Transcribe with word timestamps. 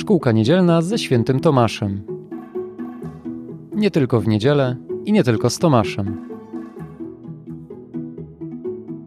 Szkółka 0.00 0.32
niedzielna 0.32 0.82
ze 0.82 0.98
świętym 0.98 1.40
Tomaszem. 1.40 2.02
Nie 3.74 3.90
tylko 3.90 4.20
w 4.20 4.28
niedzielę 4.28 4.76
i 5.04 5.12
nie 5.12 5.24
tylko 5.24 5.50
z 5.50 5.58
Tomaszem. 5.58 6.28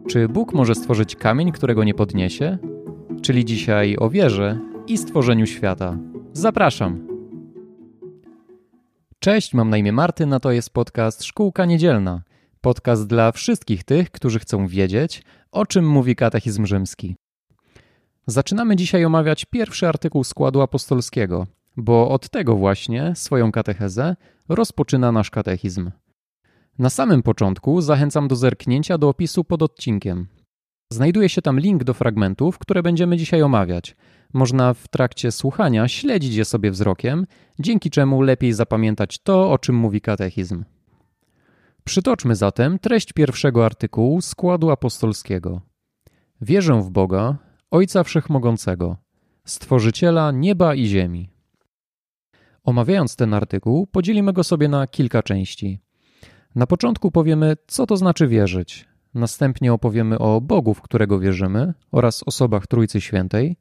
Czy 0.08 0.28
Bóg 0.28 0.52
może 0.52 0.74
stworzyć 0.74 1.16
kamień, 1.16 1.52
którego 1.52 1.84
nie 1.84 1.94
podniesie? 1.94 2.58
Czyli 3.22 3.44
dzisiaj 3.44 3.96
o 3.98 4.10
wierze 4.10 4.58
i 4.86 4.98
stworzeniu 4.98 5.46
świata. 5.46 5.98
Zapraszam! 6.32 7.06
Cześć, 9.18 9.54
mam 9.54 9.70
na 9.70 9.76
imię 9.76 9.92
Martyn, 9.92 10.32
a 10.32 10.40
to 10.40 10.52
jest 10.52 10.70
podcast 10.70 11.24
Szkółka 11.24 11.64
Niedzielna. 11.64 12.22
Podcast 12.60 13.06
dla 13.06 13.32
wszystkich 13.32 13.84
tych, 13.84 14.10
którzy 14.10 14.38
chcą 14.38 14.66
wiedzieć, 14.66 15.22
o 15.52 15.66
czym 15.66 15.88
mówi 15.88 16.16
katechizm 16.16 16.66
rzymski. 16.66 17.16
Zaczynamy 18.26 18.76
dzisiaj 18.76 19.04
omawiać 19.04 19.44
pierwszy 19.44 19.88
artykuł 19.88 20.24
składu 20.24 20.60
apostolskiego, 20.60 21.46
bo 21.76 22.08
od 22.08 22.28
tego 22.28 22.56
właśnie 22.56 23.12
swoją 23.16 23.52
katechezę 23.52 24.16
rozpoczyna 24.48 25.12
nasz 25.12 25.30
katechizm. 25.30 25.90
Na 26.78 26.90
samym 26.90 27.22
początku 27.22 27.80
zachęcam 27.80 28.28
do 28.28 28.36
zerknięcia 28.36 28.98
do 28.98 29.08
opisu 29.08 29.44
pod 29.44 29.62
odcinkiem. 29.62 30.26
Znajduje 30.92 31.28
się 31.28 31.42
tam 31.42 31.60
link 31.60 31.84
do 31.84 31.94
fragmentów, 31.94 32.58
które 32.58 32.82
będziemy 32.82 33.16
dzisiaj 33.16 33.42
omawiać. 33.42 33.96
Można 34.32 34.74
w 34.74 34.88
trakcie 34.88 35.32
słuchania 35.32 35.88
śledzić 35.88 36.34
je 36.34 36.44
sobie 36.44 36.70
wzrokiem, 36.70 37.26
dzięki 37.58 37.90
czemu 37.90 38.22
lepiej 38.22 38.52
zapamiętać 38.52 39.18
to, 39.18 39.52
o 39.52 39.58
czym 39.58 39.76
mówi 39.76 40.00
katechizm. 40.00 40.64
Przytoczmy 41.84 42.36
zatem 42.36 42.78
treść 42.78 43.12
pierwszego 43.12 43.66
artykułu 43.66 44.20
składu 44.20 44.70
apostolskiego. 44.70 45.60
Wierzę 46.40 46.82
w 46.82 46.90
Boga, 46.90 47.36
Ojca 47.70 48.04
Wszechmogącego, 48.04 48.96
Stworzyciela 49.44 50.32
nieba 50.32 50.74
i 50.74 50.86
ziemi. 50.86 51.30
Omawiając 52.64 53.16
ten 53.16 53.34
artykuł, 53.34 53.86
podzielimy 53.86 54.32
go 54.32 54.44
sobie 54.44 54.68
na 54.68 54.86
kilka 54.86 55.22
części. 55.22 55.80
Na 56.54 56.66
początku 56.66 57.10
powiemy, 57.10 57.56
co 57.66 57.86
to 57.86 57.96
znaczy 57.96 58.28
wierzyć. 58.28 58.88
Następnie 59.14 59.72
opowiemy 59.72 60.18
o 60.18 60.40
Bogu, 60.40 60.74
w 60.74 60.82
którego 60.82 61.18
wierzymy, 61.18 61.74
oraz 61.92 62.22
osobach 62.26 62.66
Trójcy 62.66 63.00
Świętej. 63.00 63.56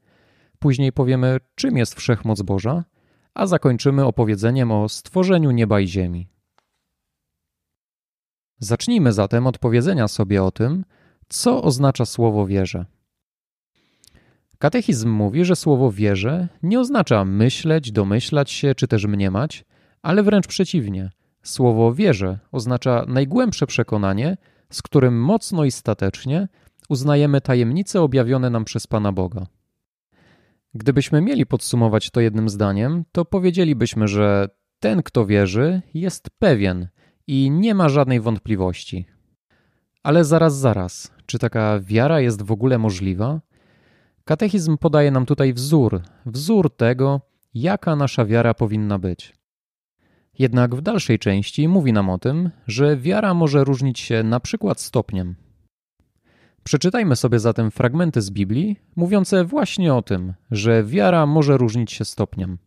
Później 0.59 0.91
powiemy, 0.91 1.39
czym 1.55 1.77
jest 1.77 1.95
wszechmoc 1.95 2.41
Boża, 2.41 2.83
a 3.33 3.47
zakończymy 3.47 4.05
opowiedzeniem 4.05 4.71
o 4.71 4.89
stworzeniu 4.89 5.51
nieba 5.51 5.79
i 5.79 5.87
ziemi. 5.87 6.29
Zacznijmy 8.59 9.13
zatem 9.13 9.47
od 9.47 9.57
powiedzenia 9.57 10.07
sobie 10.07 10.43
o 10.43 10.51
tym, 10.51 10.85
co 11.29 11.63
oznacza 11.63 12.05
słowo 12.05 12.47
wierzę. 12.47 12.85
Katechizm 14.63 15.09
mówi, 15.09 15.45
że 15.45 15.55
słowo 15.55 15.91
wierzę 15.91 16.47
nie 16.63 16.79
oznacza 16.79 17.25
myśleć, 17.25 17.91
domyślać 17.91 18.51
się 18.51 18.75
czy 18.75 18.87
też 18.87 19.05
mniemać, 19.05 19.65
ale 20.01 20.23
wręcz 20.23 20.47
przeciwnie. 20.47 21.11
Słowo 21.41 21.93
wierzę 21.93 22.39
oznacza 22.51 23.05
najgłębsze 23.07 23.67
przekonanie, 23.67 24.37
z 24.69 24.81
którym 24.81 25.21
mocno 25.21 25.65
i 25.65 25.71
statecznie 25.71 26.47
uznajemy 26.89 27.41
tajemnice 27.41 28.01
objawione 28.01 28.49
nam 28.49 28.65
przez 28.65 28.87
Pana 28.87 29.11
Boga. 29.11 29.47
Gdybyśmy 30.73 31.21
mieli 31.21 31.45
podsumować 31.45 32.09
to 32.09 32.21
jednym 32.21 32.49
zdaniem, 32.49 33.03
to 33.11 33.25
powiedzielibyśmy, 33.25 34.07
że 34.07 34.49
ten, 34.79 35.03
kto 35.03 35.25
wierzy, 35.25 35.81
jest 35.93 36.29
pewien 36.39 36.87
i 37.27 37.51
nie 37.51 37.75
ma 37.75 37.89
żadnej 37.89 38.19
wątpliwości. 38.19 39.05
Ale 40.03 40.25
zaraz, 40.25 40.57
zaraz, 40.57 41.11
czy 41.25 41.39
taka 41.39 41.79
wiara 41.79 42.19
jest 42.19 42.41
w 42.41 42.51
ogóle 42.51 42.77
możliwa? 42.77 43.41
Katechizm 44.25 44.77
podaje 44.77 45.11
nam 45.11 45.25
tutaj 45.25 45.53
wzór, 45.53 46.01
wzór 46.25 46.75
tego, 46.75 47.21
jaka 47.53 47.95
nasza 47.95 48.25
wiara 48.25 48.53
powinna 48.53 48.99
być. 48.99 49.33
Jednak 50.39 50.75
w 50.75 50.81
dalszej 50.81 51.19
części 51.19 51.67
mówi 51.67 51.93
nam 51.93 52.09
o 52.09 52.17
tym, 52.17 52.49
że 52.67 52.97
wiara 52.97 53.33
może 53.33 53.63
różnić 53.63 53.99
się 53.99 54.23
na 54.23 54.39
przykład 54.39 54.81
stopniem. 54.81 55.35
Przeczytajmy 56.63 57.15
sobie 57.15 57.39
zatem 57.39 57.71
fragmenty 57.71 58.21
z 58.21 58.31
Biblii 58.31 58.79
mówiące 58.95 59.45
właśnie 59.45 59.93
o 59.93 60.01
tym, 60.01 60.33
że 60.51 60.83
wiara 60.83 61.25
może 61.25 61.57
różnić 61.57 61.91
się 61.91 62.05
stopniem. 62.05 62.57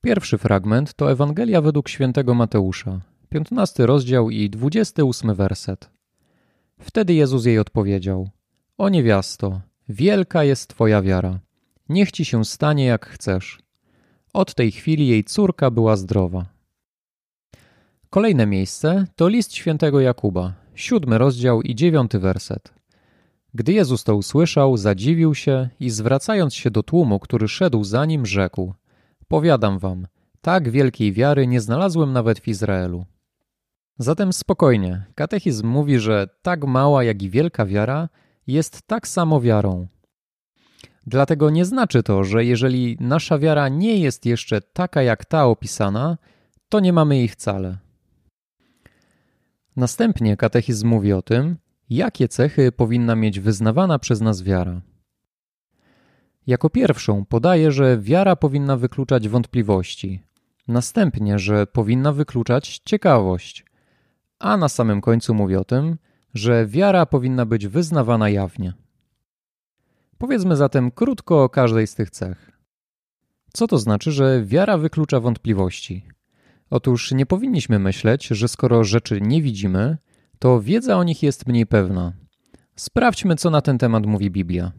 Pierwszy 0.00 0.38
fragment 0.38 0.94
to 0.94 1.12
Ewangelia 1.12 1.60
według 1.60 1.88
świętego 1.88 2.34
Mateusza, 2.34 3.00
15 3.28 3.86
rozdział 3.86 4.30
i 4.30 4.50
28 4.50 5.34
werset. 5.34 5.90
Wtedy 6.80 7.14
Jezus 7.14 7.46
jej 7.46 7.58
odpowiedział: 7.58 8.28
O 8.78 8.88
niewiasto, 8.88 9.60
Wielka 9.92 10.44
jest 10.44 10.68
Twoja 10.68 11.02
wiara. 11.02 11.40
Niech 11.88 12.12
ci 12.12 12.24
się 12.24 12.44
stanie 12.44 12.84
jak 12.84 13.06
chcesz. 13.06 13.58
Od 14.32 14.54
tej 14.54 14.72
chwili 14.72 15.08
jej 15.08 15.24
córka 15.24 15.70
była 15.70 15.96
zdrowa. 15.96 16.46
Kolejne 18.10 18.46
miejsce 18.46 19.06
to 19.16 19.28
list 19.28 19.54
świętego 19.54 20.00
Jakuba, 20.00 20.52
siódmy 20.74 21.18
rozdział 21.18 21.62
i 21.62 21.74
dziewiąty 21.74 22.18
werset. 22.18 22.74
Gdy 23.54 23.72
Jezus 23.72 24.04
to 24.04 24.16
usłyszał, 24.16 24.76
zadziwił 24.76 25.34
się 25.34 25.68
i 25.80 25.90
zwracając 25.90 26.54
się 26.54 26.70
do 26.70 26.82
tłumu, 26.82 27.18
który 27.18 27.48
szedł 27.48 27.84
za 27.84 28.04
nim, 28.04 28.26
rzekł: 28.26 28.74
Powiadam 29.28 29.78
wam, 29.78 30.06
tak 30.40 30.70
wielkiej 30.70 31.12
wiary 31.12 31.46
nie 31.46 31.60
znalazłem 31.60 32.12
nawet 32.12 32.40
w 32.40 32.48
Izraelu. 32.48 33.04
Zatem 33.98 34.32
spokojnie, 34.32 35.04
katechizm 35.14 35.66
mówi, 35.66 35.98
że 35.98 36.28
tak 36.42 36.64
mała 36.64 37.04
jak 37.04 37.22
i 37.22 37.30
wielka 37.30 37.66
wiara 37.66 38.08
jest 38.46 38.82
tak 38.86 39.08
samo 39.08 39.40
wiarą. 39.40 39.86
Dlatego 41.06 41.50
nie 41.50 41.64
znaczy 41.64 42.02
to, 42.02 42.24
że 42.24 42.44
jeżeli 42.44 42.96
nasza 43.00 43.38
wiara 43.38 43.68
nie 43.68 43.98
jest 43.98 44.26
jeszcze 44.26 44.60
taka 44.60 45.02
jak 45.02 45.24
ta 45.24 45.46
opisana, 45.46 46.18
to 46.68 46.80
nie 46.80 46.92
mamy 46.92 47.16
jej 47.16 47.28
wcale. 47.28 47.78
Następnie 49.76 50.36
katechizm 50.36 50.88
mówi 50.88 51.12
o 51.12 51.22
tym, 51.22 51.56
jakie 51.90 52.28
cechy 52.28 52.72
powinna 52.72 53.16
mieć 53.16 53.40
wyznawana 53.40 53.98
przez 53.98 54.20
nas 54.20 54.42
wiara. 54.42 54.80
Jako 56.46 56.70
pierwszą 56.70 57.24
podaje, 57.24 57.72
że 57.72 57.98
wiara 57.98 58.36
powinna 58.36 58.76
wykluczać 58.76 59.28
wątpliwości, 59.28 60.22
następnie, 60.68 61.38
że 61.38 61.66
powinna 61.66 62.12
wykluczać 62.12 62.80
ciekawość, 62.84 63.64
a 64.38 64.56
na 64.56 64.68
samym 64.68 65.00
końcu 65.00 65.34
mówi 65.34 65.56
o 65.56 65.64
tym, 65.64 65.98
że 66.34 66.66
wiara 66.66 67.06
powinna 67.06 67.46
być 67.46 67.66
wyznawana 67.66 68.28
jawnie. 68.28 68.72
Powiedzmy 70.18 70.56
zatem 70.56 70.90
krótko 70.90 71.44
o 71.44 71.48
każdej 71.48 71.86
z 71.86 71.94
tych 71.94 72.10
cech. 72.10 72.50
Co 73.52 73.66
to 73.66 73.78
znaczy, 73.78 74.12
że 74.12 74.42
wiara 74.44 74.78
wyklucza 74.78 75.20
wątpliwości? 75.20 76.06
Otóż 76.70 77.12
nie 77.12 77.26
powinniśmy 77.26 77.78
myśleć, 77.78 78.26
że 78.26 78.48
skoro 78.48 78.84
rzeczy 78.84 79.20
nie 79.20 79.42
widzimy, 79.42 79.98
to 80.38 80.60
wiedza 80.60 80.96
o 80.96 81.04
nich 81.04 81.22
jest 81.22 81.46
mniej 81.46 81.66
pewna. 81.66 82.12
Sprawdźmy, 82.76 83.36
co 83.36 83.50
na 83.50 83.60
ten 83.60 83.78
temat 83.78 84.06
mówi 84.06 84.30
Biblia. 84.30 84.72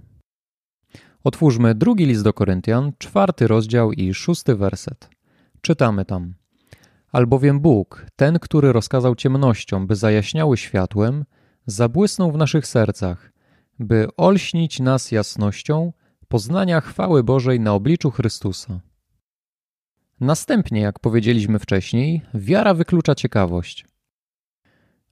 Otwórzmy 1.24 1.76
drugi 1.76 2.06
list 2.06 2.24
do 2.24 2.34
Koryntian, 2.34 2.92
czwarty 2.98 3.48
rozdział 3.48 3.92
i 3.92 4.14
szósty 4.14 4.56
werset. 4.56 5.10
Czytamy 5.62 6.06
tam. 6.06 6.34
Albowiem 7.12 7.60
Bóg, 7.60 8.06
ten, 8.16 8.40
który 8.40 8.74
rozkazał 8.74 9.16
ciemnościom, 9.16 9.88
by 9.88 9.96
zajaśniały 9.96 10.58
światłem, 10.58 11.26
zabłysnął 11.66 12.32
w 12.32 12.38
naszych 12.38 12.68
sercach, 12.68 13.34
by 13.80 14.08
olśnić 14.18 14.80
nas 14.80 15.12
jasnością 15.12 15.94
poznania 16.28 16.82
chwały 16.82 17.24
Bożej 17.24 17.60
na 17.60 17.74
obliczu 17.74 18.12
Chrystusa. 18.12 18.80
Następnie, 20.20 20.82
jak 20.82 21.00
powiedzieliśmy 21.00 21.60
wcześniej, 21.60 22.22
wiara 22.34 22.74
wyklucza 22.74 23.16
ciekawość. 23.16 23.86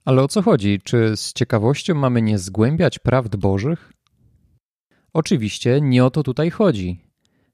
Ale 0.04 0.22
o 0.22 0.28
co 0.28 0.42
chodzi? 0.42 0.80
Czy 0.84 1.16
z 1.16 1.32
ciekawością 1.32 1.94
mamy 1.94 2.22
nie 2.22 2.38
zgłębiać 2.38 2.98
prawd 2.98 3.36
Bożych? 3.36 3.92
Oczywiście 5.12 5.80
nie 5.80 6.04
o 6.04 6.10
to 6.10 6.22
tutaj 6.22 6.50
chodzi. 6.50 7.00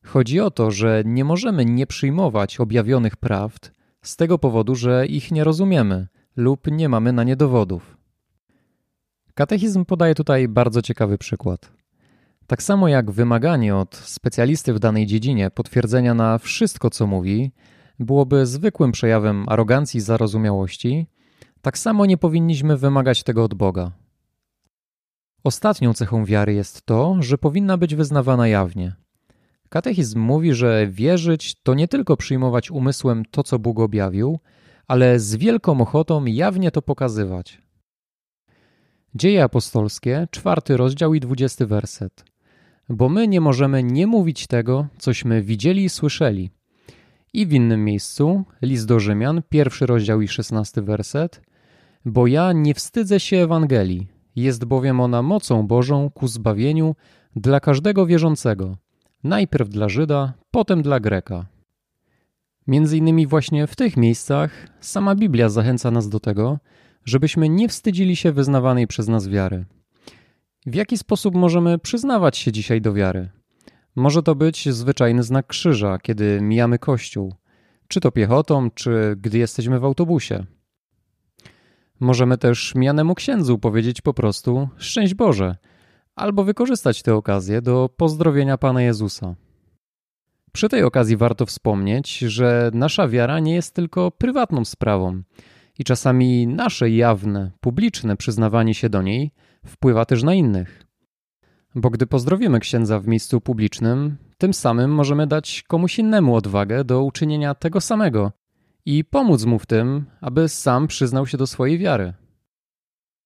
Chodzi 0.05 0.41
o 0.41 0.51
to, 0.51 0.71
że 0.71 1.03
nie 1.07 1.25
możemy 1.25 1.65
nie 1.65 1.87
przyjmować 1.87 2.61
objawionych 2.61 3.17
prawd 3.17 3.73
z 4.03 4.17
tego 4.17 4.39
powodu, 4.39 4.75
że 4.75 5.07
ich 5.07 5.31
nie 5.31 5.45
rozumiemy 5.45 6.09
lub 6.37 6.67
nie 6.71 6.89
mamy 6.89 7.13
na 7.13 7.25
nie 7.25 7.37
dowodów. 7.37 7.98
Katechizm 9.39 9.85
podaje 9.85 10.15
tutaj 10.15 10.49
bardzo 10.49 10.83
ciekawy 10.83 11.19
przykład. 11.19 11.73
Tak 12.47 12.63
samo 12.63 12.89
jak 12.89 13.11
wymaganie 13.11 13.77
od 13.77 13.97
specjalisty 13.97 14.73
w 14.73 14.79
danej 14.79 15.07
dziedzinie 15.07 15.51
potwierdzenia 15.51 16.15
na 16.15 16.39
wszystko, 16.39 16.91
co 16.91 17.07
mówi, 17.07 17.53
byłoby 17.99 18.47
zwykłym 18.47 18.93
przejawem 18.93 19.45
arogancji 19.49 19.99
i 19.99 20.01
zarozumiałości, 20.01 21.07
tak 21.63 21.79
samo 21.79 22.07
nie 22.07 22.17
powinniśmy 22.17 22.77
wymagać 22.77 23.23
tego 23.23 23.45
od 23.45 23.55
Boga. 23.55 23.93
Ostatnią 25.45 25.95
cechą 25.95 26.25
wiary 26.25 26.55
jest 26.55 26.87
to, 26.87 27.17
że 27.21 27.39
powinna 27.39 27.77
być 27.77 27.95
wyznawana 27.95 28.49
jawnie. 28.49 28.97
Katechizm 29.69 30.21
mówi, 30.21 30.55
że 30.55 30.87
wierzyć 30.87 31.63
to 31.63 31.75
nie 31.75 31.89
tylko 31.89 32.17
przyjmować 32.17 32.71
umysłem 32.71 33.23
to, 33.31 33.43
co 33.43 33.59
Bóg 33.59 33.81
objawił, 33.81 34.39
ale 34.87 35.21
z 35.21 35.37
wielką 35.37 35.81
ochotą 35.81 36.25
jawnie 36.25 36.71
to 36.71 36.83
pokazywać. 36.83 37.68
Dzieje 39.15 39.45
apostolskie, 39.45 40.29
czwarty 40.31 40.77
rozdział 40.77 41.15
i 41.15 41.21
dwudziesty 41.21 41.67
werset. 41.67 42.25
bo 42.89 43.09
my 43.09 43.29
nie 43.29 43.41
możemy 43.41 43.83
nie 43.83 44.07
mówić 44.07 44.47
tego, 44.47 44.87
cośmy 44.99 45.43
widzieli 45.43 45.85
i 45.85 45.89
słyszeli. 45.89 46.51
I 47.33 47.47
w 47.47 47.53
innym 47.53 47.85
miejscu, 47.85 48.45
list 48.63 48.87
do 48.87 49.01
Rzymian, 49.01 49.43
pierwszy 49.49 49.87
rozdział 49.87 50.21
i 50.21 50.29
szesnasty 50.29 50.83
werset, 50.83 51.43
bo 52.05 52.27
ja 52.27 52.53
nie 52.53 52.75
wstydzę 52.75 53.21
się 53.21 53.37
Ewangelii, 53.37 54.07
jest 54.37 54.65
bowiem 54.65 55.01
ona 55.01 55.23
mocą 55.23 55.67
Bożą 55.67 56.11
ku 56.11 56.29
zbawieniu 56.29 56.95
dla 57.37 57.61
każdego 57.61 58.07
wierzącego, 58.07 58.77
najpierw 59.25 59.69
dla 59.69 59.89
Żyda, 59.89 60.33
potem 60.51 60.83
dla 60.83 61.01
Greka. 61.01 61.47
Między 62.67 62.97
innymi 62.97 63.27
właśnie 63.27 63.67
w 63.67 63.77
tych 63.77 63.97
miejscach 63.97 64.69
sama 64.81 65.15
Biblia 65.15 65.49
zachęca 65.49 65.91
nas 65.91 66.09
do 66.09 66.21
tego, 66.21 66.59
żebyśmy 67.05 67.49
nie 67.49 67.69
wstydzili 67.69 68.17
się 68.17 68.33
wyznawanej 68.33 68.87
przez 68.87 69.09
nas 69.09 69.29
wiary. 69.29 69.65
W 70.67 70.75
jaki 70.75 70.99
sposób 70.99 71.35
możemy 71.35 71.79
przyznawać 71.79 72.39
się 72.39 72.53
dzisiaj 72.53 72.81
do 72.81 72.93
wiary? 72.93 73.31
Może 73.97 74.23
to 74.23 74.35
być 74.35 74.69
zwyczajny 74.69 75.23
znak 75.23 75.47
krzyża, 75.47 75.99
kiedy 75.99 76.41
mijamy 76.43 76.79
kościół, 76.79 77.35
czy 77.89 78.01
to 78.01 78.13
piechotą, 78.13 78.71
czy 78.71 79.17
gdy 79.21 79.39
jesteśmy 79.39 79.81
w 79.81 79.85
autobusie. 79.85 80.47
Możemy 82.01 82.39
też 82.39 82.75
mijanemu 82.75 83.15
księdzu 83.15 83.59
powiedzieć 83.59 84.01
po 84.01 84.15
prostu 84.15 84.69
szczęść 84.77 85.15
Boże, 85.15 85.57
albo 86.17 86.45
wykorzystać 86.45 87.03
tę 87.03 87.15
okazję 87.15 87.63
do 87.63 87.91
pozdrowienia 87.97 88.59
Pana 88.59 88.83
Jezusa. 88.83 89.35
Przy 90.53 90.69
tej 90.69 90.83
okazji 90.83 91.17
warto 91.17 91.47
wspomnieć, 91.47 92.19
że 92.19 92.71
nasza 92.75 93.09
wiara 93.09 93.41
nie 93.41 93.55
jest 93.55 93.75
tylko 93.75 94.11
prywatną 94.11 94.65
sprawą 94.65 95.23
i 95.79 95.85
czasami 95.85 96.47
nasze 96.47 96.91
jawne, 96.91 97.51
publiczne 97.61 98.17
przyznawanie 98.17 98.75
się 98.75 98.89
do 98.89 99.03
niej 99.03 99.31
wpływa 99.67 100.05
też 100.05 100.23
na 100.23 100.35
innych. 100.35 100.85
Bo 101.75 101.91
gdy 101.91 102.07
pozdrowimy 102.07 102.61
księdza 102.61 102.99
w 103.01 103.09
miejscu 103.09 103.41
publicznym, 103.41 104.17
tym 104.39 104.55
samym 104.55 104.91
możemy 104.91 105.27
dać 105.27 105.63
komuś 105.63 105.99
innemu 105.99 106.37
odwagę 106.37 106.85
do 106.85 107.05
uczynienia 107.05 107.55
tego 107.55 107.81
samego 107.81 108.33
i 108.87 109.05
pomóc 109.05 109.45
mu 109.45 109.59
w 109.59 109.67
tym, 109.67 110.07
aby 110.21 110.49
sam 110.49 110.87
przyznał 110.87 111.27
się 111.27 111.39
do 111.39 111.47
swojej 111.47 111.79
wiary. 111.79 112.15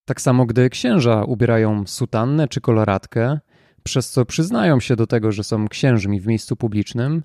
Tak 0.05 0.21
samo 0.21 0.47
gdy 0.47 0.71
księża 0.71 1.25
ubierają 1.25 1.87
sutannę 1.87 2.49
czy 2.49 2.61
koloratkę, 2.61 3.41
przez 3.83 4.11
co 4.11 4.25
przyznają 4.25 4.81
się 4.81 4.97
do 4.97 5.07
tego, 5.07 5.33
że 5.33 5.45
są 5.45 5.69
księżmi 5.69 6.21
w 6.21 6.27
miejscu 6.27 6.57
publicznym, 6.57 7.23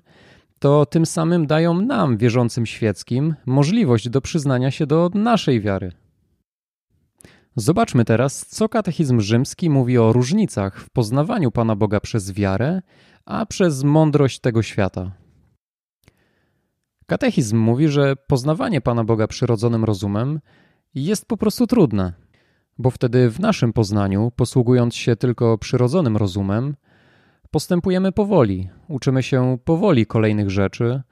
to 0.58 0.86
tym 0.86 1.06
samym 1.06 1.46
dają 1.46 1.80
nam, 1.80 2.16
wierzącym 2.16 2.66
świeckim, 2.66 3.34
możliwość 3.46 4.08
do 4.08 4.20
przyznania 4.20 4.70
się 4.70 4.86
do 4.86 5.10
naszej 5.14 5.60
wiary. 5.60 5.92
Zobaczmy 7.56 8.04
teraz, 8.04 8.46
co 8.46 8.68
katechizm 8.68 9.20
rzymski 9.20 9.70
mówi 9.70 9.98
o 9.98 10.12
różnicach 10.12 10.80
w 10.80 10.90
poznawaniu 10.90 11.50
Pana 11.50 11.76
Boga 11.76 12.00
przez 12.00 12.32
wiarę, 12.32 12.82
a 13.24 13.46
przez 13.46 13.84
mądrość 13.84 14.40
tego 14.40 14.62
świata. 14.62 15.12
Katechizm 17.06 17.58
mówi, 17.58 17.88
że 17.88 18.16
poznawanie 18.16 18.80
Pana 18.80 19.04
Boga 19.04 19.26
przyrodzonym 19.26 19.84
rozumem 19.84 20.40
jest 20.94 21.26
po 21.26 21.36
prostu 21.36 21.66
trudne, 21.66 22.12
bo 22.78 22.90
wtedy 22.90 23.30
w 23.30 23.40
naszym 23.40 23.72
poznaniu, 23.72 24.32
posługując 24.36 24.94
się 24.94 25.16
tylko 25.16 25.58
przyrodzonym 25.58 26.16
rozumem, 26.16 26.76
postępujemy 27.50 28.12
powoli, 28.12 28.68
uczymy 28.88 29.22
się 29.22 29.58
powoli 29.64 30.06
kolejnych 30.06 30.50
rzeczy, 30.50 31.02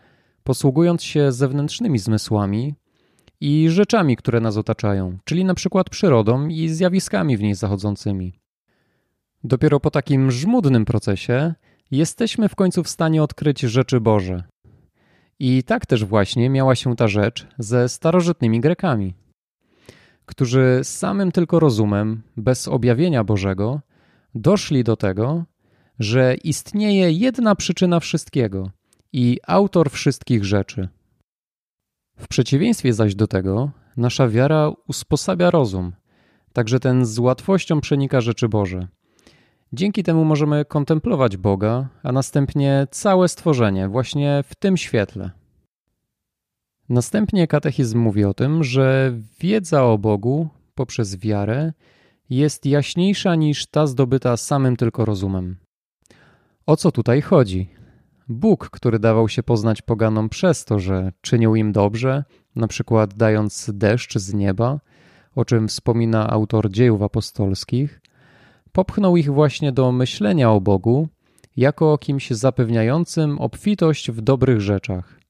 posługując 0.45 1.03
się 1.03 1.33
zewnętrznymi 1.33 1.99
zmysłami 1.99 2.75
i 3.41 3.71
rzeczami, 3.71 4.17
które 4.17 4.41
nas 4.41 4.57
otaczają, 4.57 5.19
czyli 5.25 5.45
na 5.45 5.55
przykład 5.55 5.91
przyrodą 5.91 6.49
i 6.49 6.69
zjawiskami 6.69 7.37
w 7.37 7.43
niej 7.43 7.55
zachodzącymi. 7.55 8.41
Dopiero 9.45 9.81
po 9.81 9.91
takim 9.91 10.31
żmudnym 10.31 10.85
procesie 10.85 11.55
jesteśmy 11.91 12.49
w 12.49 12.55
końcu 12.55 12.83
w 12.83 12.89
stanie 12.89 13.23
odkryć 13.23 13.61
rzeczy 13.61 14.01
Boże. 14.01 14.43
I 15.39 15.63
tak 15.63 15.87
też 15.87 16.05
właśnie 16.05 16.51
miała 16.51 16.75
się 16.75 16.97
ta 16.97 17.09
rzecz 17.09 17.47
ze 17.59 17.89
starożytnymi 17.89 18.61
Grekami, 18.61 19.15
którzy 20.27 20.81
samym 20.83 21.33
tylko 21.33 21.61
rozumem, 21.61 22.23
bez 22.37 22.69
objawienia 22.69 23.25
Bożego, 23.25 23.81
doszli 24.35 24.85
do 24.85 24.97
tego, 24.97 25.45
że 25.99 26.35
istnieje 26.35 27.13
jedna 27.13 27.55
przyczyna 27.55 28.01
wszystkiego 28.01 28.71
i 29.13 29.39
autor 29.47 29.91
wszystkich 29.91 30.45
rzeczy. 30.45 30.89
W 32.19 32.29
przeciwieństwie 32.29 32.93
zaś 32.93 33.15
do 33.15 33.27
tego, 33.27 33.71
nasza 33.97 34.29
wiara 34.29 34.73
usposabia 34.89 35.51
rozum, 35.51 35.93
także 36.53 36.81
ten 36.81 37.05
z 37.05 37.19
łatwością 37.19 37.81
przenika 37.81 38.21
rzeczy 38.21 38.49
Boże. 38.49 38.89
Dzięki 39.73 40.03
temu 40.03 40.25
możemy 40.25 40.65
kontemplować 40.65 41.37
Boga, 41.37 41.89
a 42.03 42.13
następnie 42.13 42.87
całe 42.91 43.29
stworzenie 43.29 43.89
właśnie 43.89 44.45
w 44.47 44.55
tym 44.55 44.77
świetle. 44.77 45.31
Następnie 46.89 47.47
katechizm 47.47 47.99
mówi 47.99 48.25
o 48.25 48.35
tym, 48.35 48.65
że 48.65 49.13
wiedza 49.41 49.85
o 49.85 49.99
Bogu 49.99 50.49
poprzez 50.75 51.17
wiarę 51.17 51.73
jest 52.31 52.67
jaśniejsza 52.67 53.35
niż 53.35 53.67
ta 53.67 53.87
zdobyta 53.87 54.37
samym 54.37 54.77
tylko 54.77 55.05
rozumem. 55.05 55.57
O 56.67 56.77
co 56.77 56.93
tutaj 56.93 57.23
chodzi? 57.23 57.69
Bóg, 58.29 58.71
który 58.71 58.99
dawał 58.99 59.29
się 59.29 59.43
poznać 59.43 59.83
poganom 59.83 60.29
przez 60.29 60.65
to, 60.65 60.79
że 60.79 61.13
czynił 61.21 61.57
im 61.57 61.73
dobrze, 61.73 62.25
na 62.57 62.67
przykład 62.67 63.15
dając 63.15 63.71
deszcz 63.75 64.19
z 64.19 64.35
nieba, 64.35 64.81
o 65.35 65.45
czym 65.45 65.69
wspomina 65.69 66.31
autor 66.31 66.71
dziejów 66.71 67.03
apostolskich, 67.03 68.01
popchnął 68.73 69.17
ich 69.17 69.33
właśnie 69.33 69.73
do 69.73 69.93
myślenia 69.93 70.51
o 70.51 70.61
Bogu 70.61 71.09
jako 71.57 71.93
o 71.93 71.99
kimś 71.99 72.31
zapewniającym 72.31 73.39
obfitość 73.39 74.11
w 74.11 74.21
dobrych 74.21 74.61
rzeczach. 74.61 75.21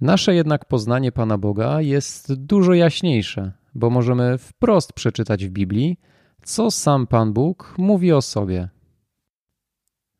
Nasze 0.00 0.34
jednak 0.34 0.64
poznanie 0.64 1.12
Pana 1.12 1.38
Boga 1.38 1.80
jest 1.80 2.34
dużo 2.34 2.74
jaśniejsze, 2.74 3.52
bo 3.74 3.90
możemy 3.90 4.38
wprost 4.38 4.92
przeczytać 4.92 5.46
w 5.46 5.50
Biblii, 5.50 6.00
co 6.42 6.70
sam 6.70 7.06
Pan 7.06 7.32
Bóg 7.32 7.74
mówi 7.78 8.12
o 8.12 8.22
sobie. 8.22 8.77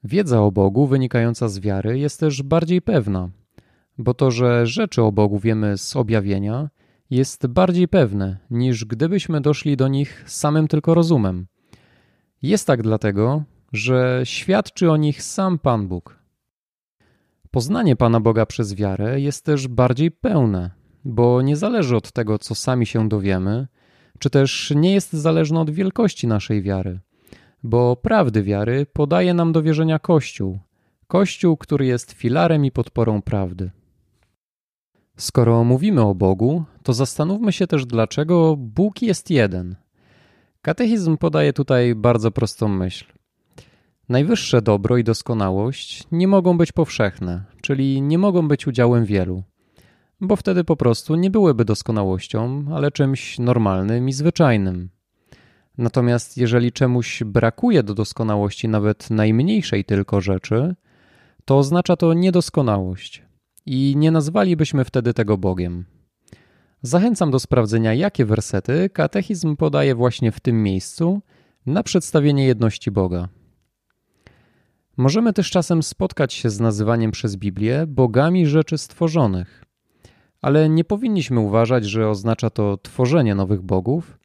Wiedza 0.05 0.43
o 0.43 0.53
Bogu 0.53 0.87
wynikająca 0.87 1.49
z 1.49 1.59
wiary 1.59 1.99
jest 1.99 2.21
też 2.21 2.43
bardziej 2.43 2.83
pewna, 2.83 3.31
bo 3.99 4.15
to, 4.15 4.31
że 4.31 4.67
rzeczy 4.67 5.03
o 5.03 5.13
Bogu 5.13 5.39
wiemy 5.39 5.79
z 5.79 5.97
objawienia, 5.97 6.69
jest 7.11 7.47
bardziej 7.47 7.89
pewne 7.89 8.37
niż 8.51 8.85
gdybyśmy 8.85 9.41
doszli 9.41 9.77
do 9.77 9.89
nich 9.89 10.25
samym 10.27 10.69
tylko 10.69 10.95
rozumem. 10.95 11.47
Jest 12.43 12.67
tak 12.67 12.83
dlatego, 12.83 13.43
że 13.73 14.21
świadczy 14.25 14.91
o 14.91 14.97
nich 14.97 15.23
sam 15.23 15.59
Pan 15.59 15.89
Bóg. 15.89 16.19
Poznanie 17.51 17.97
Pana 17.97 18.21
Boga 18.21 18.47
przez 18.47 18.75
wiarę 18.75 19.21
jest 19.21 19.45
też 19.45 19.69
bardziej 19.69 20.11
pełne, 20.11 20.71
bo 21.05 21.43
nie 21.43 21.57
zależy 21.57 21.97
od 21.97 22.13
tego, 22.13 22.39
co 22.39 22.55
sami 22.55 22.87
się 22.87 23.09
dowiemy, 23.09 23.67
czy 24.19 24.31
też 24.31 24.73
nie 24.77 24.95
jest 24.95 25.13
zależne 25.13 25.61
od 25.61 25.71
wielkości 25.71 26.27
naszej 26.27 26.63
wiary 26.63 27.01
bo 27.63 27.97
prawdy 27.97 28.43
wiary 28.43 28.87
podaje 28.93 29.35
nam 29.35 29.53
do 29.53 29.63
wierzenia 29.63 29.99
Kościół, 29.99 30.59
Kościół, 31.07 31.57
który 31.57 31.87
jest 31.87 32.13
filarem 32.13 32.65
i 32.65 32.71
podporą 32.71 33.23
prawdy. 33.23 33.71
Skoro 35.17 35.65
mówimy 35.65 36.03
o 36.03 36.15
Bogu, 36.15 36.65
to 36.83 36.93
zastanówmy 36.93 37.53
się 37.53 37.67
też, 37.67 37.87
dlaczego 37.87 38.57
Bóg 38.59 39.03
jest 39.03 39.31
jeden. 39.31 39.77
Katechizm 40.63 41.17
podaje 41.17 41.53
tutaj 41.53 41.95
bardzo 41.95 42.31
prostą 42.31 42.69
myśl. 42.69 43.05
Najwyższe 44.09 44.63
dobro 44.63 44.97
i 44.97 45.05
doskonałość 45.05 46.05
nie 46.13 46.29
mogą 46.29 46.59
być 46.59 46.73
powszechne, 46.73 47.45
czyli 47.63 48.03
nie 48.03 48.19
mogą 48.19 48.49
być 48.49 48.67
udziałem 48.67 49.05
wielu, 49.05 49.43
bo 50.21 50.37
wtedy 50.37 50.65
po 50.65 50.77
prostu 50.77 51.15
nie 51.15 51.31
byłyby 51.31 51.65
doskonałością, 51.65 52.65
ale 52.75 52.91
czymś 52.91 53.39
normalnym 53.39 54.09
i 54.09 54.13
zwyczajnym. 54.13 54.89
Natomiast 55.79 56.37
jeżeli 56.37 56.73
czemuś 56.73 57.23
brakuje 57.25 57.83
do 57.83 57.95
doskonałości, 57.95 58.69
nawet 58.69 59.11
najmniejszej 59.11 59.85
tylko 59.85 60.21
rzeczy, 60.21 60.75
to 61.45 61.59
oznacza 61.59 61.97
to 61.97 62.15
niedoskonałość 62.15 63.23
i 63.67 63.95
nie 63.97 64.11
nazwalibyśmy 64.11 64.85
wtedy 64.85 65.15
tego 65.15 65.39
Bogiem. 65.39 65.85
Zachęcam 66.83 67.31
do 67.31 67.39
sprawdzenia, 67.39 67.95
jakie 67.95 68.25
wersety 68.25 68.91
katechizm 68.91 69.57
podaje 69.57 69.95
właśnie 69.95 70.33
w 70.33 70.41
tym 70.41 70.63
miejscu 70.63 71.23
na 71.67 71.83
przedstawienie 71.83 72.47
jedności 72.47 72.91
Boga. 72.91 73.29
Możemy 74.97 75.33
też 75.33 75.51
czasem 75.51 75.83
spotkać 75.83 76.33
się 76.33 76.51
z 76.51 76.61
nazywaniem 76.61 77.11
przez 77.11 77.37
Biblię 77.37 77.85
bogami 77.87 78.47
rzeczy 78.47 78.79
stworzonych, 78.79 79.65
ale 80.43 80.69
nie 80.69 80.85
powinniśmy 80.85 81.41
uważać, 81.41 81.85
że 81.85 82.09
oznacza 82.09 82.51
to 82.51 82.77
tworzenie 82.77 83.35
nowych 83.35 83.63
bogów, 83.63 84.18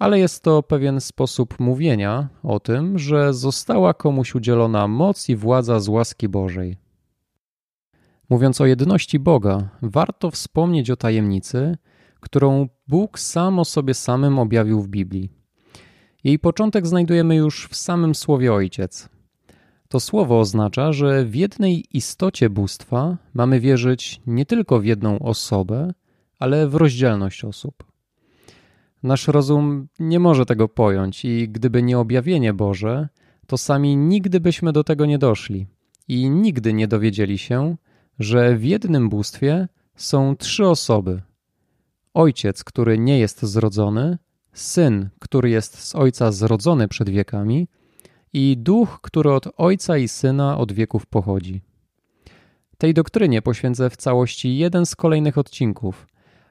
ale 0.00 0.18
jest 0.18 0.42
to 0.42 0.62
pewien 0.62 1.00
sposób 1.00 1.58
mówienia 1.58 2.28
o 2.42 2.60
tym, 2.60 2.98
że 2.98 3.34
została 3.34 3.94
komuś 3.94 4.34
udzielona 4.34 4.88
moc 4.88 5.28
i 5.28 5.36
władza 5.36 5.80
z 5.80 5.88
łaski 5.88 6.28
Bożej. 6.28 6.76
Mówiąc 8.30 8.60
o 8.60 8.66
jedności 8.66 9.18
Boga, 9.18 9.68
warto 9.82 10.30
wspomnieć 10.30 10.90
o 10.90 10.96
tajemnicy, 10.96 11.76
którą 12.20 12.68
Bóg 12.88 13.18
sam 13.18 13.58
o 13.58 13.64
sobie 13.64 13.94
samym 13.94 14.38
objawił 14.38 14.80
w 14.80 14.88
Biblii. 14.88 15.30
Jej 16.24 16.38
początek 16.38 16.86
znajdujemy 16.86 17.36
już 17.36 17.68
w 17.68 17.76
samym 17.76 18.14
słowie 18.14 18.52
Ojciec. 18.52 19.08
To 19.88 20.00
słowo 20.00 20.40
oznacza, 20.40 20.92
że 20.92 21.24
w 21.24 21.34
jednej 21.34 21.96
istocie 21.96 22.50
bóstwa 22.50 23.16
mamy 23.34 23.60
wierzyć 23.60 24.20
nie 24.26 24.46
tylko 24.46 24.80
w 24.80 24.84
jedną 24.84 25.18
osobę, 25.18 25.92
ale 26.38 26.68
w 26.68 26.74
rozdzielność 26.74 27.44
osób. 27.44 27.89
Nasz 29.02 29.28
rozum 29.28 29.88
nie 29.98 30.20
może 30.20 30.46
tego 30.46 30.68
pojąć 30.68 31.24
i 31.24 31.48
gdyby 31.48 31.82
nie 31.82 31.98
objawienie 31.98 32.52
Boże, 32.52 33.08
to 33.46 33.58
sami 33.58 33.96
nigdy 33.96 34.40
byśmy 34.40 34.72
do 34.72 34.84
tego 34.84 35.06
nie 35.06 35.18
doszli 35.18 35.66
i 36.08 36.30
nigdy 36.30 36.72
nie 36.72 36.88
dowiedzieli 36.88 37.38
się, 37.38 37.76
że 38.18 38.56
w 38.56 38.64
jednym 38.64 39.08
bóstwie 39.08 39.68
są 39.96 40.36
trzy 40.36 40.66
osoby: 40.66 41.22
Ojciec, 42.14 42.64
który 42.64 42.98
nie 42.98 43.18
jest 43.18 43.42
zrodzony, 43.42 44.18
Syn, 44.52 45.08
który 45.18 45.50
jest 45.50 45.78
z 45.78 45.94
Ojca 45.94 46.32
zrodzony 46.32 46.88
przed 46.88 47.10
wiekami, 47.10 47.68
i 48.32 48.56
Duch, 48.58 48.98
który 49.02 49.32
od 49.32 49.48
Ojca 49.56 49.98
i 49.98 50.08
Syna 50.08 50.58
od 50.58 50.72
wieków 50.72 51.06
pochodzi. 51.06 51.60
Tej 52.78 52.94
doktrynie 52.94 53.42
poświęcę 53.42 53.90
w 53.90 53.96
całości 53.96 54.56
jeden 54.56 54.86
z 54.86 54.96
kolejnych 54.96 55.38
odcinków, 55.38 56.06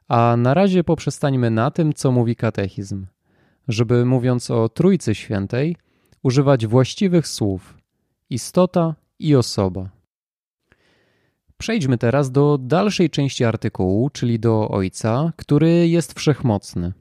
a 0.10 0.36
na 0.38 0.54
razie 0.54 0.84
poprzestańmy 0.84 1.50
na 1.50 1.72
tym, 1.72 1.94
co 1.94 2.12
mówi 2.12 2.36
katechizm, 2.36 3.06
żeby 3.68 4.06
mówiąc 4.06 4.52
o 4.52 4.70
Trójcy 4.70 5.16
Świętej, 5.16 5.76
używać 6.24 6.68
właściwych 6.68 7.28
słów 7.28 7.78
istota 8.30 8.96
i 9.20 9.36
osoba. 9.36 9.90
Przejdźmy 11.58 11.98
teraz 11.98 12.32
do 12.32 12.58
dalszej 12.58 13.10
części 13.10 13.46
artykułu, 13.46 14.10
czyli 14.10 14.40
do 14.40 14.70
Ojca, 14.70 15.34
który 15.36 15.88
jest 15.88 16.20
wszechmocny. 16.20 16.94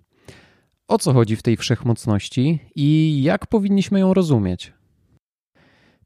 O 0.88 0.98
co 0.98 1.12
chodzi 1.12 1.36
w 1.36 1.42
tej 1.42 1.56
wszechmocności 1.56 2.58
i 2.74 3.22
jak 3.22 3.46
powinniśmy 3.46 4.00
ją 4.00 4.14
rozumieć? 4.14 4.72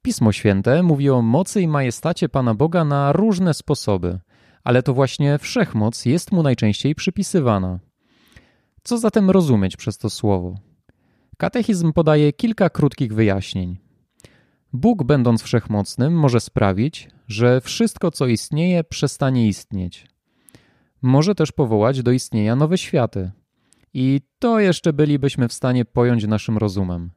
Pismo 0.03 0.33
Święte 0.33 0.83
mówi 0.83 1.11
o 1.11 1.23
mocy 1.23 1.63
i 1.63 1.69
majestacie 1.69 2.29
Pana 2.29 2.55
Boga 2.55 2.85
na 2.85 3.13
różne 3.13 3.55
sposoby, 3.55 4.19
ale 4.65 4.83
to 4.83 4.95
właśnie 4.95 5.39
wszechmoc 5.39 6.05
jest 6.05 6.33
mu 6.33 6.43
najczęściej 6.43 6.95
przypisywana. 6.95 7.79
Co 8.83 8.99
zatem 8.99 9.31
rozumieć 9.31 9.77
przez 9.77 9.99
to 9.99 10.11
słowo? 10.11 10.55
Katechizm 11.39 11.93
podaje 11.93 12.33
kilka 12.33 12.71
krótkich 12.71 13.15
wyjaśnień. 13.15 13.79
Bóg, 14.73 15.05
będąc 15.05 15.43
wszechmocnym, 15.43 16.15
może 16.15 16.41
sprawić, 16.41 17.09
że 17.29 17.61
wszystko, 17.61 18.11
co 18.11 18.27
istnieje, 18.27 18.85
przestanie 18.85 19.49
istnieć. 19.49 20.07
Może 21.03 21.35
też 21.35 21.53
powołać 21.53 22.03
do 22.03 22.13
istnienia 22.13 22.57
nowe 22.57 22.79
światy. 22.79 23.31
I 23.95 24.21
to 24.39 24.61
jeszcze 24.61 24.93
bylibyśmy 24.93 25.49
w 25.49 25.53
stanie 25.53 25.85
pojąć 25.85 26.27
naszym 26.27 26.59
rozumem. 26.59 27.11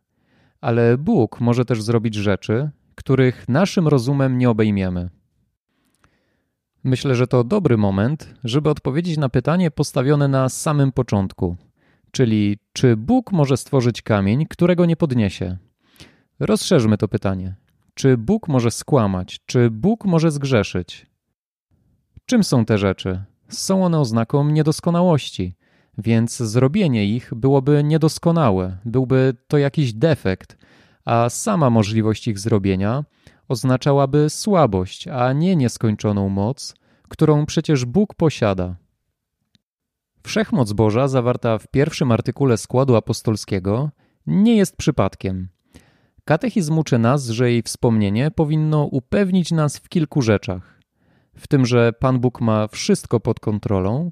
Ale 0.61 0.97
Bóg 0.97 1.41
może 1.41 1.65
też 1.65 1.81
zrobić 1.81 2.15
rzeczy, 2.15 2.69
których 2.95 3.49
naszym 3.49 3.87
rozumem 3.87 4.37
nie 4.37 4.49
obejmiemy. 4.49 5.09
Myślę, 6.85 7.15
że 7.15 7.27
to 7.27 7.43
dobry 7.43 7.77
moment, 7.77 8.33
żeby 8.43 8.69
odpowiedzieć 8.69 9.17
na 9.17 9.29
pytanie 9.29 9.71
postawione 9.71 10.27
na 10.27 10.49
samym 10.49 10.91
początku, 10.91 11.57
czyli 12.11 12.57
czy 12.73 12.97
Bóg 12.97 13.31
może 13.31 13.57
stworzyć 13.57 14.01
kamień, 14.01 14.45
którego 14.49 14.85
nie 14.85 14.95
podniesie? 14.95 15.57
Rozszerzmy 16.39 16.97
to 16.97 17.07
pytanie. 17.07 17.55
Czy 17.93 18.17
Bóg 18.17 18.47
może 18.47 18.71
skłamać? 18.71 19.39
Czy 19.45 19.69
Bóg 19.69 20.05
może 20.05 20.31
zgrzeszyć? 20.31 21.05
Czym 22.25 22.43
są 22.43 22.65
te 22.65 22.77
rzeczy? 22.77 23.23
Są 23.49 23.85
one 23.85 23.99
oznaką 23.99 24.49
niedoskonałości, 24.49 25.55
więc 25.97 26.37
zrobienie 26.37 27.05
ich 27.05 27.33
byłoby 27.35 27.83
niedoskonałe, 27.83 28.77
byłby 28.85 29.33
to 29.47 29.57
jakiś 29.57 29.93
defekt, 29.93 30.57
a 31.05 31.29
sama 31.29 31.69
możliwość 31.69 32.27
ich 32.27 32.39
zrobienia 32.39 33.03
oznaczałaby 33.47 34.29
słabość, 34.29 35.07
a 35.07 35.33
nie 35.33 35.55
nieskończoną 35.55 36.29
moc, 36.29 36.75
którą 37.09 37.45
przecież 37.45 37.85
Bóg 37.85 38.15
posiada. 38.15 38.75
Wszechmoc 40.23 40.73
Boża, 40.73 41.07
zawarta 41.07 41.57
w 41.57 41.67
pierwszym 41.67 42.11
artykule 42.11 42.57
składu 42.57 42.95
apostolskiego, 42.95 43.89
nie 44.27 44.55
jest 44.57 44.77
przypadkiem. 44.77 45.47
Katechizm 46.25 46.77
uczy 46.77 46.99
nas, 46.99 47.27
że 47.27 47.51
jej 47.51 47.63
wspomnienie 47.63 48.31
powinno 48.31 48.83
upewnić 48.83 49.51
nas 49.51 49.77
w 49.77 49.89
kilku 49.89 50.21
rzeczach. 50.21 50.79
W 51.35 51.47
tym, 51.47 51.65
że 51.65 51.93
Pan 51.93 52.19
Bóg 52.19 52.41
ma 52.41 52.67
wszystko 52.67 53.19
pod 53.19 53.39
kontrolą 53.39 54.11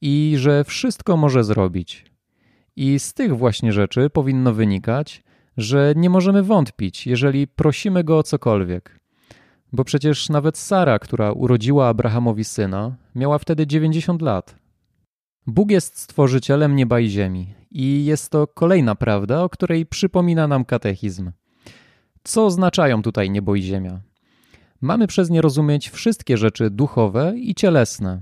i 0.00 0.34
że 0.36 0.64
wszystko 0.64 1.16
może 1.16 1.44
zrobić. 1.44 2.12
I 2.76 2.98
z 2.98 3.14
tych 3.14 3.36
właśnie 3.36 3.72
rzeczy 3.72 4.10
powinno 4.10 4.54
wynikać, 4.54 5.22
że 5.60 5.92
nie 5.96 6.10
możemy 6.10 6.42
wątpić, 6.42 7.06
jeżeli 7.06 7.46
prosimy 7.48 8.04
go 8.04 8.18
o 8.18 8.22
cokolwiek. 8.22 9.00
Bo 9.72 9.84
przecież 9.84 10.28
nawet 10.28 10.58
Sara, 10.58 10.98
która 10.98 11.32
urodziła 11.32 11.88
Abrahamowi 11.88 12.44
syna, 12.44 12.96
miała 13.14 13.38
wtedy 13.38 13.66
90 13.66 14.22
lat. 14.22 14.56
Bóg 15.46 15.70
jest 15.70 15.98
stworzycielem 15.98 16.76
nieba 16.76 17.00
i 17.00 17.08
ziemi, 17.08 17.54
i 17.70 18.04
jest 18.04 18.30
to 18.30 18.46
kolejna 18.46 18.94
prawda, 18.94 19.42
o 19.42 19.48
której 19.48 19.86
przypomina 19.86 20.48
nam 20.48 20.64
katechizm. 20.64 21.32
Co 22.24 22.46
oznaczają 22.46 23.02
tutaj 23.02 23.30
niebo 23.30 23.54
i 23.54 23.62
ziemia? 23.62 24.00
Mamy 24.80 25.06
przez 25.06 25.30
nie 25.30 25.42
rozumieć 25.42 25.90
wszystkie 25.90 26.36
rzeczy 26.36 26.70
duchowe 26.70 27.32
i 27.36 27.54
cielesne, 27.54 28.20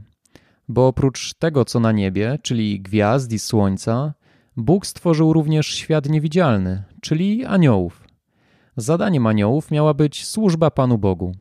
bo 0.68 0.86
oprócz 0.86 1.34
tego, 1.34 1.64
co 1.64 1.80
na 1.80 1.92
niebie, 1.92 2.38
czyli 2.42 2.80
gwiazd 2.80 3.32
i 3.32 3.38
słońca, 3.38 4.14
Bóg 4.58 4.86
stworzył 4.86 5.32
również 5.32 5.66
świat 5.66 6.08
niewidzialny, 6.08 6.84
czyli 7.00 7.44
aniołów. 7.44 8.04
Zadaniem 8.76 9.26
aniołów 9.26 9.70
miała 9.70 9.94
być 9.94 10.26
służba 10.26 10.70
Panu 10.70 10.98
Bogu. 10.98 11.32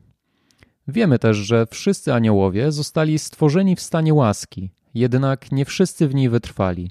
Wiemy 0.88 1.18
też, 1.18 1.36
że 1.36 1.66
wszyscy 1.66 2.14
aniołowie 2.14 2.72
zostali 2.72 3.18
stworzeni 3.18 3.76
w 3.76 3.80
stanie 3.80 4.14
łaski, 4.14 4.70
jednak 4.94 5.52
nie 5.52 5.64
wszyscy 5.64 6.08
w 6.08 6.14
niej 6.14 6.28
wytrwali. 6.28 6.90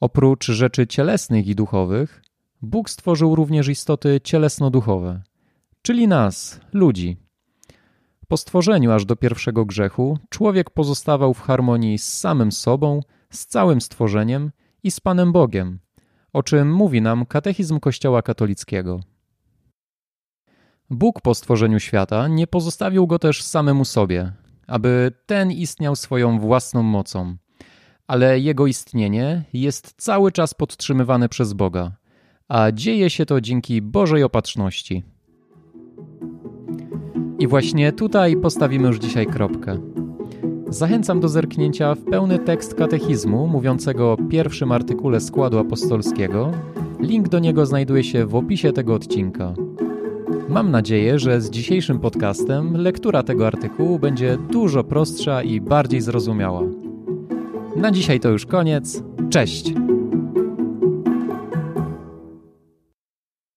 Oprócz 0.00 0.46
rzeczy 0.46 0.86
cielesnych 0.86 1.46
i 1.46 1.54
duchowych, 1.54 2.22
Bóg 2.62 2.90
stworzył 2.90 3.34
również 3.34 3.68
istoty 3.68 4.20
cielesno-duchowe, 4.24 5.20
czyli 5.82 6.08
nas, 6.08 6.60
ludzi. 6.72 7.16
Po 8.28 8.36
stworzeniu 8.36 8.92
aż 8.92 9.04
do 9.04 9.16
pierwszego 9.16 9.64
grzechu, 9.64 10.18
człowiek 10.28 10.70
pozostawał 10.70 11.34
w 11.34 11.40
harmonii 11.40 11.98
z 11.98 12.18
samym 12.18 12.52
sobą, 12.52 13.00
z 13.30 13.46
całym 13.46 13.80
stworzeniem 13.80 14.50
i 14.82 14.90
z 14.90 15.00
Panem 15.00 15.32
Bogiem, 15.32 15.78
o 16.32 16.42
czym 16.42 16.72
mówi 16.72 17.02
nam 17.02 17.26
katechizm 17.26 17.80
Kościoła 17.80 18.22
katolickiego. 18.22 19.00
Bóg 20.90 21.20
po 21.20 21.34
stworzeniu 21.34 21.80
świata 21.80 22.28
nie 22.28 22.46
pozostawił 22.46 23.06
go 23.06 23.18
też 23.18 23.42
samemu 23.42 23.84
sobie, 23.84 24.32
aby 24.66 25.12
ten 25.26 25.50
istniał 25.50 25.96
swoją 25.96 26.38
własną 26.38 26.82
mocą, 26.82 27.36
ale 28.06 28.40
jego 28.40 28.66
istnienie 28.66 29.44
jest 29.52 29.94
cały 29.96 30.32
czas 30.32 30.54
podtrzymywane 30.54 31.28
przez 31.28 31.52
Boga, 31.52 31.92
a 32.48 32.72
dzieje 32.72 33.10
się 33.10 33.26
to 33.26 33.40
dzięki 33.40 33.82
Bożej 33.82 34.22
opatrzności. 34.22 35.02
I 37.38 37.46
właśnie 37.46 37.92
tutaj 37.92 38.36
postawimy 38.36 38.88
już 38.88 38.98
dzisiaj 38.98 39.26
kropkę. 39.26 39.97
Zachęcam 40.68 41.20
do 41.20 41.28
zerknięcia 41.28 41.94
w 41.94 42.04
pełny 42.04 42.38
tekst 42.38 42.74
katechizmu 42.74 43.46
mówiącego 43.46 44.12
o 44.12 44.16
pierwszym 44.30 44.72
artykule 44.72 45.20
składu 45.20 45.58
apostolskiego. 45.58 46.52
Link 47.00 47.28
do 47.28 47.38
niego 47.38 47.66
znajduje 47.66 48.04
się 48.04 48.26
w 48.26 48.34
opisie 48.34 48.72
tego 48.72 48.94
odcinka. 48.94 49.54
Mam 50.48 50.70
nadzieję, 50.70 51.18
że 51.18 51.40
z 51.40 51.50
dzisiejszym 51.50 51.98
podcastem 51.98 52.76
lektura 52.76 53.22
tego 53.22 53.46
artykułu 53.46 53.98
będzie 53.98 54.38
dużo 54.50 54.84
prostsza 54.84 55.42
i 55.42 55.60
bardziej 55.60 56.00
zrozumiała. 56.00 56.62
Na 57.76 57.90
dzisiaj 57.90 58.20
to 58.20 58.28
już 58.28 58.46
koniec. 58.46 59.02
Cześć! 59.30 59.87